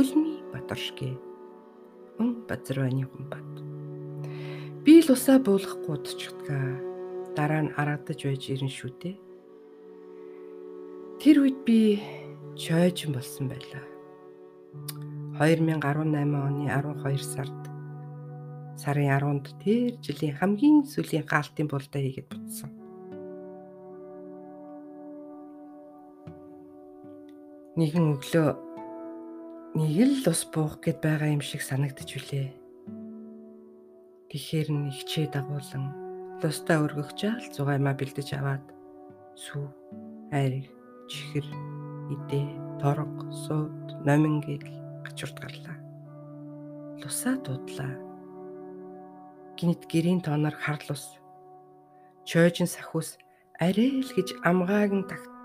үлми 0.00 0.40
батаршгэ. 0.54 1.25
Өн 2.20 2.32
базарваны 2.48 3.04
гумбат. 3.04 3.52
Би 4.84 5.00
л 5.02 5.12
усаа 5.12 5.38
буулгахгүй 5.42 5.92
удчихдгаа. 5.96 6.80
Дараа 7.36 7.62
нь 7.68 7.74
аргадаж 7.76 8.20
байж 8.24 8.42
ирэн 8.48 8.72
шүү 8.72 8.90
дээ. 9.00 9.16
Тэр 11.20 11.36
үед 11.44 11.58
би 11.68 12.00
чойжин 12.56 13.12
болсон 13.12 13.52
байлаа. 13.52 13.84
2018 15.40 16.32
оны 16.32 16.64
12 16.72 17.20
сард 17.20 17.60
сарын 18.80 19.12
10-нд 19.12 19.46
тэр 19.60 20.00
жилийн 20.00 20.36
хамгийн 20.40 20.88
сүүлийн 20.88 21.28
хаалтын 21.28 21.68
булдаа 21.68 22.00
хийгээд 22.00 22.32
бутсан. 22.32 22.72
нэгэн 27.76 28.16
өглөө 28.16 28.48
нэг 29.76 30.24
л 30.24 30.24
ус 30.32 30.48
буух 30.48 30.80
гээд 30.80 31.04
байгаа 31.04 31.36
юм 31.36 31.44
шиг 31.44 31.60
санагдаж 31.60 32.08
үлээ. 32.08 32.48
Тэгэхээр 34.32 34.68
нь 34.72 34.88
ихчээ 34.88 35.28
дагуулan 35.28 35.92
лустаа 36.40 36.80
өргөх 36.80 37.12
жаал 37.12 37.44
зугаймаа 37.52 37.92
бэлдэж 37.92 38.40
аваад 38.40 38.64
сүү, 39.36 39.68
айр, 40.32 40.64
чихэр, 41.12 41.44
идэ, 42.08 42.40
торго, 42.80 43.28
сууд, 43.44 44.00
номин 44.00 44.40
гээд 44.40 44.64
гачурд 45.04 45.36
гарлаа. 45.44 45.76
Лусаа 47.04 47.36
дуудлаа. 47.44 48.00
Гинт 49.60 49.84
гэрийн 49.92 50.24
тооноор 50.24 50.56
харлус. 50.56 51.20
Чойжин 52.24 52.64
сахиус 52.64 53.20
арай 53.60 54.00
л 54.00 54.08
гэж 54.08 54.40
амгааг 54.40 54.92
нь 54.96 55.04
тагт 55.04 55.36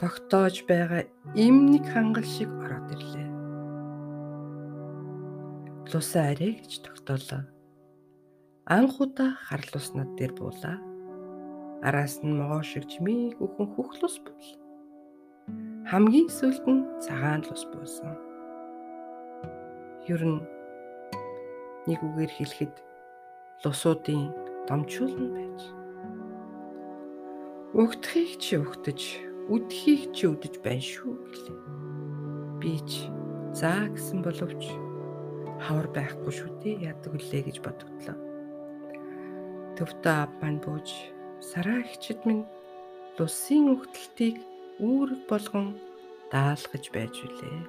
тогтоож 0.00 0.64
байгаа 0.64 1.04
эмник 1.36 1.84
хангал 1.92 2.24
шиг 2.24 2.48
ороод 2.64 2.88
ирлээ. 2.96 3.25
Лусаа 5.86 6.34
арай 6.34 6.58
гэж 6.58 6.82
тогтоолоо. 6.82 7.46
Анх 8.66 8.98
удаа 8.98 9.38
харлус 9.46 9.94
над 9.94 10.18
дээр 10.18 10.34
буулаа. 10.34 10.82
Араас 11.86 12.18
нь 12.26 12.34
могоо 12.34 12.62
шиг 12.66 12.90
чимээг 12.90 13.38
өхөн 13.38 13.70
хөхлус 13.78 14.18
бул. 14.26 14.48
Хамгийн 15.86 16.26
сүүлд 16.26 16.66
нь 16.66 16.82
цагаан 16.98 17.46
лус 17.46 17.62
буусан. 17.70 18.18
Ер 20.10 20.22
нь 20.26 20.42
нэг 21.86 22.02
үгээр 22.02 22.32
хэлэхэд 22.34 22.74
лусуудын 23.62 24.34
домчуулна 24.66 25.30
байж. 25.38 25.60
Өгдөхийг 27.78 28.42
чи 28.42 28.58
өгдөж, 28.58 29.00
үдхийг 29.54 30.10
чи 30.10 30.26
үдэж 30.26 30.54
байна 30.66 30.82
шүү 30.82 31.14
гэлээ. 31.14 31.58
Би 32.58 32.74
ч 32.82 33.06
заа 33.54 33.86
гэсэн 33.94 34.26
боловч 34.26 34.66
хавар 35.64 35.88
байхгүй 35.96 36.32
шүү 36.32 36.50
дээ 36.60 36.76
яадаг 36.90 37.12
үлээ 37.16 37.42
гэж 37.48 37.56
бодогдлоо. 37.64 38.16
Төвтөө 39.76 40.14
ав 40.24 40.30
маань 40.40 40.60
бууж 40.64 40.88
сараа 41.40 41.80
хичэд 41.84 42.20
минь 42.28 42.44
лусын 43.18 43.72
өгтөлтийг 43.72 44.36
үүрэг 44.80 45.22
болгон 45.28 45.76
даалгаж 46.32 46.84
байж 46.92 47.14
үлээ. 47.24 47.60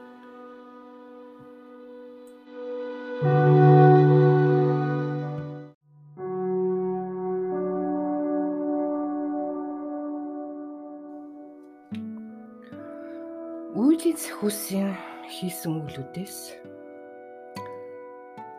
Үйлийн 13.77 14.17
сахиусын 14.19 14.93
хийсэн 15.31 15.71
үглүүдээс 15.79 16.37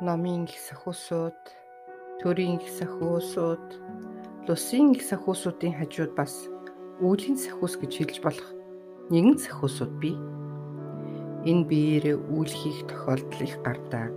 номын 0.00 0.44
их 0.44 0.58
сахиусууд, 0.58 1.38
төрийн 2.22 2.58
их 2.58 2.70
сахиусууд, 2.70 3.66
лусын 4.46 4.92
их 4.92 5.02
сахиусуудын 5.02 5.74
хажууд 5.78 6.14
бас 6.14 6.48
үйлийн 7.00 7.36
сахиус 7.36 7.74
гэж 7.76 7.92
хэлж 7.98 8.16
болох 8.22 8.48
нэгэн 9.10 9.38
сахиусууд 9.38 9.92
бий. 10.02 10.16
Энэ 11.46 11.66
биеэрээ 11.70 12.16
үйл 12.30 12.52
хийх 12.52 12.86
тохиолдол 12.90 13.42
их 13.42 13.56
гардаг. 13.62 14.14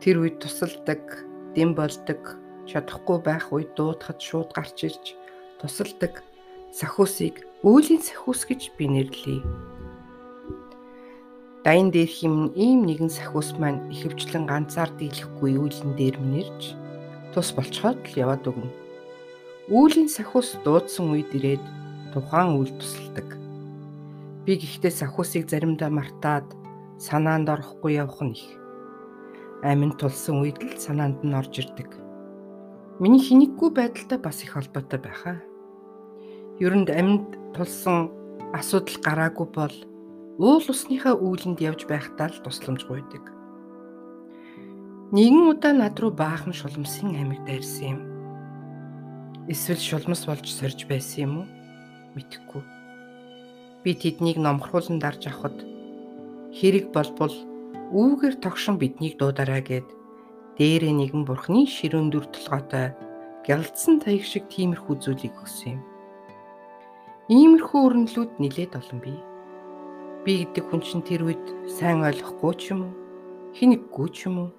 Тэр 0.00 0.16
үед 0.22 0.38
тусалдаг, 0.42 1.26
дэм 1.54 1.74
болдог, 1.74 2.38
чадахгүй 2.66 3.18
байх 3.22 3.52
үед 3.52 3.74
дуудахад 3.74 4.18
шууд 4.18 4.50
гарч 4.54 4.78
ирж 4.86 5.04
тусалдаг 5.58 6.22
сахиусыг 6.70 7.50
Үүлийн 7.60 8.00
сахиус 8.00 8.48
гэж 8.48 8.72
би 8.80 8.88
нэрлэе. 8.88 9.44
Дайн 11.60 11.92
дээр 11.92 12.08
хим 12.08 12.56
ийм 12.56 12.88
нэгэн 12.88 13.12
сахиус 13.12 13.60
маань 13.60 13.84
ихэвчлэн 13.92 14.48
ганцаар 14.48 14.88
дийлэхгүй 14.96 15.60
үйлэн 15.60 15.92
дээр 15.92 16.16
минэрж 16.16 16.72
тус 17.36 17.52
болцоход 17.52 18.00
л 18.00 18.16
яваад 18.16 18.48
өгнө. 18.48 18.72
Үүлийн 19.68 20.08
сахиус 20.08 20.56
дуудсан 20.64 21.12
үед 21.12 21.28
ирээд 21.36 21.60
тухайн 22.16 22.56
үйл 22.56 22.72
тусалдаг. 22.80 23.36
Би 24.48 24.56
гэхдээ 24.56 24.88
сахиусыг 24.88 25.52
заримдаа 25.52 25.92
мартаад 25.92 26.48
санаанд 26.96 27.52
орохгүй 27.52 28.00
явах 28.00 28.24
нь 28.24 28.40
их. 28.40 28.56
Амин 29.60 29.92
тулсан 30.00 30.40
үед 30.40 30.64
л 30.64 30.80
санаанд 30.80 31.20
нь 31.20 31.36
орж 31.36 31.60
ирдэг. 31.60 31.92
Миний 33.04 33.20
хинэггүй 33.20 33.68
байдалтай 33.76 34.16
бас 34.16 34.40
их 34.40 34.56
холбоотой 34.56 34.96
байхаа. 34.96 35.44
Юунд 36.56 36.88
амьд 36.88 37.36
тулсан 37.52 38.08
асуудал 38.56 38.96
гараагүй 39.04 39.48
бол 39.52 39.76
уул 40.40 40.64
усныхаа 40.72 41.20
үүлэнд 41.20 41.60
явж 41.60 41.84
байхдаа 41.84 42.32
л 42.32 42.40
тусламж 42.40 42.88
гуйдаг. 42.88 43.24
Нэгэн 45.12 45.52
удаа 45.52 45.76
над 45.76 46.00
руу 46.00 46.16
баахан 46.16 46.56
шулмсын 46.56 47.12
амиг 47.12 47.44
дайрсан 47.44 47.84
юм. 47.92 48.00
Эсвэл 49.52 49.82
шулмас 49.84 50.24
болж 50.24 50.48
сорж 50.48 50.88
байсан 50.88 51.20
юм 51.28 51.32
уу? 51.44 51.46
Мэдхгүй. 52.16 52.64
Би 53.84 53.92
тэднийг 53.92 54.40
номхруулан 54.40 54.96
дарж 54.96 55.28
авахд 55.28 55.60
хэрэг 56.56 56.88
болбол 56.88 57.36
үүгээр 57.92 58.40
тогшин 58.40 58.80
биднийг 58.80 59.20
дуудараа 59.20 59.60
гэд 59.60 59.88
дээрээ 60.56 60.94
нэгэн 60.96 61.28
бурхны 61.28 61.68
ширүүн 61.68 62.08
дүр 62.08 62.24
толгойтой 62.32 62.96
гялдсан 63.44 64.00
таяг 64.00 64.24
шиг 64.24 64.48
тиймэрхүү 64.48 64.94
зүйлийг 65.04 65.36
өгсөн 65.36 65.76
юм. 65.76 65.82
Иймэрхүү 67.28 67.80
өрнөлүүд 67.86 68.32
нилээд 68.40 68.72
олон 68.80 69.00
бий. 69.04 69.18
Би 70.30 70.46
гэдэг 70.46 70.62
хүн 70.70 70.78
чинь 70.78 71.02
тэр 71.02 71.26
үед 71.26 71.42
сайн 71.66 72.06
ойлгохгүй 72.06 72.54
ч 72.54 72.70
юм 72.70 72.86
уу, 72.86 72.94
хинэггүй 73.50 74.08
ч 74.14 74.30
юм 74.30 74.36
уу, 74.38 74.50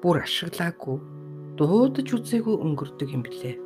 бүр 0.00 0.24
ашиглаагүй, 0.24 0.96
дуудаж 1.52 2.08
үзээгүй 2.16 2.56
өнгөрдөг 2.56 3.12
юм 3.12 3.20
блэ. 3.28 3.60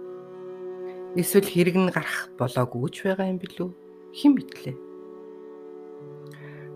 Эсвэл 1.14 1.46
хэрэг 1.46 1.76
нь 1.78 1.94
гарах 1.94 2.34
болоогүй 2.34 2.90
ч 2.90 3.06
байгаа 3.06 3.30
юм 3.30 3.38
билүү? 3.38 3.70
Хэн 4.10 4.34
мэдлээ? 4.34 4.76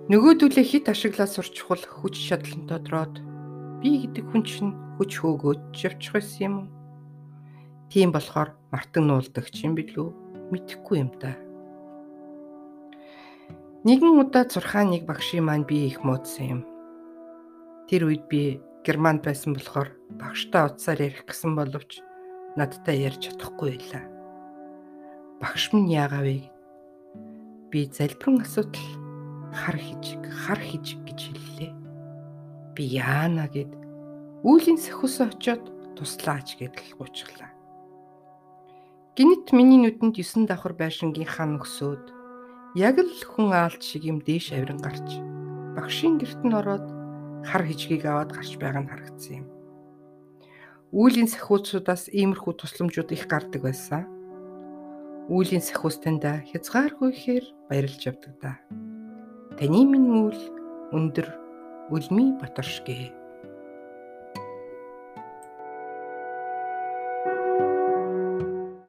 Нөгөөдөлөө 0.06 0.66
хит 0.70 0.86
ашиглаа 0.86 1.26
сурчхул 1.26 1.82
хүч 1.82 2.14
шадлантай 2.22 2.78
дроод 2.86 3.18
би 3.82 4.06
гэдэг 4.06 4.22
хүн 4.30 4.42
чинь 4.46 4.70
хүч 5.02 5.18
хөөгөөд 5.18 5.74
явчих 5.82 6.14
байсан 6.14 6.42
юм 6.46 6.54
уу? 6.62 6.70
Тийм 7.90 8.14
болохоор 8.14 8.54
мартан 8.70 9.10
нуулдаг 9.10 9.50
ч 9.50 9.66
юм 9.66 9.74
билүү? 9.74 10.14
Мэдхгүй 10.54 11.02
юм 11.02 11.10
да. 11.18 11.34
Нэгэн 13.86 14.18
удаа 14.18 14.42
зурхаан 14.50 14.90
нэг 14.90 15.06
багшийн 15.06 15.46
маань 15.46 15.62
би 15.62 15.86
их 15.86 16.02
муудсан 16.02 16.58
юм. 16.58 16.60
Тэр 17.86 18.10
үед 18.10 18.26
би 18.26 18.58
Германд 18.82 19.22
байсан 19.22 19.54
болохоор 19.54 19.94
багштай 20.18 20.66
утсаар 20.66 21.06
ярих 21.06 21.22
гэсэн 21.22 21.54
боловч 21.54 22.02
надтай 22.58 23.06
ярьж 23.06 23.30
чадахгүй 23.30 23.78
байлаа. 23.78 24.02
Багш 25.38 25.70
минь 25.70 25.86
яагаав 25.86 26.26
вэ? 26.26 26.50
Би 27.70 27.86
залбирэн 27.86 28.42
асуудал 28.42 28.90
хар 29.54 29.78
хижиг, 29.78 30.22
хар 30.34 30.58
хижиг 30.58 31.06
гэж 31.06 31.20
хэллээ. 31.30 31.72
Би 32.74 32.82
яана 32.90 33.46
гэд 33.46 33.70
үүлийн 34.42 34.82
сахиусаа 34.82 35.30
очиод 35.30 35.62
туслаач 35.94 36.58
гэдэл 36.58 36.98
гуйчихлаа. 36.98 37.54
Гинэт 39.14 39.54
миний 39.54 39.78
нүдэнд 39.78 40.18
9 40.18 40.50
давхар 40.50 40.74
байшингийн 40.74 41.30
хан 41.30 41.62
өсөөд 41.62 42.15
яг 42.76 43.00
л 43.00 43.08
хүн 43.08 43.56
аалт 43.56 43.80
шиг 43.80 44.04
юм 44.04 44.20
дээш 44.20 44.52
авиран 44.52 44.76
гарч 44.84 45.08
багшийн 45.72 46.20
герт 46.20 46.44
нь 46.44 46.52
ороод 46.52 46.84
хар 47.48 47.64
хижгийг 47.64 48.04
аваад 48.04 48.36
гарч 48.36 48.60
байгаа 48.60 48.84
нь 48.84 48.90
харагдсан 48.92 49.40
юм. 49.40 49.46
Үүлийн 50.92 51.24
сахиуцуудаас 51.32 52.12
иймэрхүү 52.12 52.52
тусламжууд 52.60 53.16
их 53.16 53.24
гардаг 53.32 53.64
байсан. 53.64 54.04
Үүлийн 55.32 55.64
сахиус 55.64 55.96
танда 56.04 56.44
хязгааргүй 56.52 57.16
ихээр 57.16 57.44
баярлж 57.72 58.00
явдаг 58.12 58.34
да. 58.44 58.52
Таны 59.56 59.80
минь 59.88 60.12
үйл 60.12 60.42
өндөр 60.92 61.32
үлми 61.88 62.36
батаршгэ 62.36 63.15